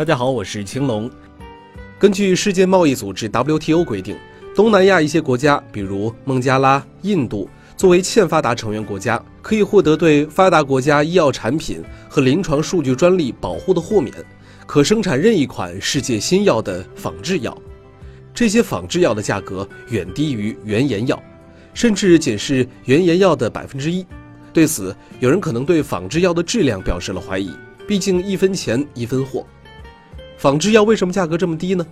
[0.00, 1.10] 大家好，我是青龙。
[1.98, 4.16] 根据世界贸易组织 WTO 规定，
[4.56, 14.10] 东南亚一些国家，比如孟加拉、印度，作为欠发达成员国家，可以获得对发达国家医药产品和临床数据专利保护的豁免，
[14.66, 17.54] 可生产任意款世界新药的仿制药。
[18.32, 21.22] 这些仿制药的价格远低于原研药，
[21.74, 24.06] 甚至仅是原研药的百分之一。
[24.50, 27.50] 对此，有人可能对仿制药的质量表示了怀疑，
[27.86, 29.44] 毕竟一分钱一分货。
[30.40, 31.86] 仿制药为什么价格这么低呢？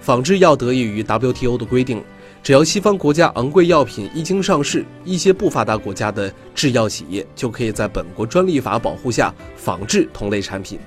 [0.00, 2.02] 仿制药得益于 WTO 的规定，
[2.42, 10.80] 只要西方国家昂贵药品一经上市，一些不发达国家的制药企业就可以在本国专利法保护下仿制同类产品。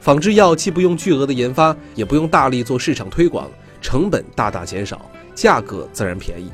[0.00, 3.46] 仿制药既不用巨额的研发，也不用大力做市场推广，
[3.82, 6.50] 成本大大减少，价格自然便宜。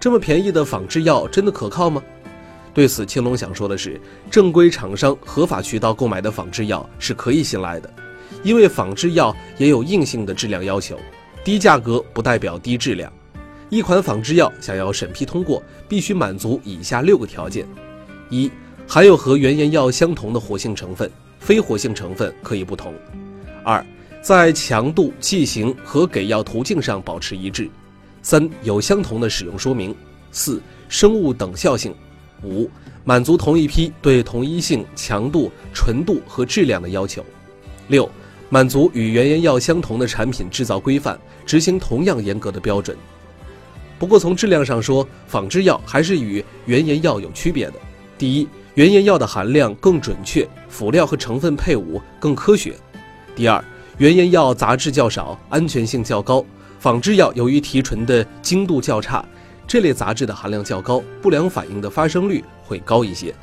[0.00, 2.02] 这么便宜的仿制药真的可靠吗？
[2.72, 7.92] 对此，青龙想说的是，正规厂商合法渠道购买的仿制药是可以信赖的。
[8.42, 10.98] 因为仿制药也有硬性的质量要求，
[11.44, 13.12] 低价格不代表低质量。
[13.70, 17.66] 一款仿制药想要审批通过，必须满足以下六个条件：
[18.28, 18.50] 一、
[18.86, 22.92] 含有和原研药相同的活性成分，非活性成分可以不同；
[23.64, 23.84] 二、
[24.20, 27.68] 在强度、剂型和给药途径上保持一致；
[28.22, 29.94] 三、有相同的使用说明；
[30.32, 31.92] 四、生物等效性；
[32.42, 32.68] 五、
[33.04, 37.22] 满足同一批对同一性、强度、纯度和质量的要求；
[37.88, 38.10] 六。
[38.52, 42.94] 满足与原研药相同的产品制造规范，执行同样严格的标准。
[43.98, 47.72] 不过从质量上说，仿制药还是与原研药有区别的。
[48.18, 52.74] 第一，原研药的含量更准确，辅料和成分配伍更科学。
[53.34, 53.64] 第二，
[53.96, 56.44] 原研药杂质较少，安全性较高。
[56.78, 59.24] 仿制药由于提纯的精度较差，
[59.66, 63.34] 这类杂质的含量较高，不良反应的发生率会高一些。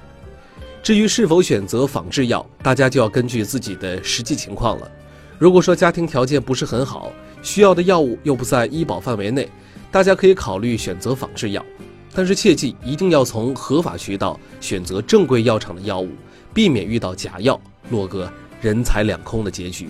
[0.90, 4.92] 至于是否选择仿制药，大家就要根据自己的实际情况了。
[5.38, 7.12] 如果说家庭条件不是很好，
[7.44, 9.48] 需要的药物又不在医保范围内，
[9.92, 11.64] 大家可以考虑选择仿制药。
[12.12, 16.10] 但是切记一定要从合法渠道选择正规药厂的药物，
[16.56, 17.62] 避免遇到假药，
[17.92, 18.28] 落个
[18.60, 19.90] 人财两空的结局。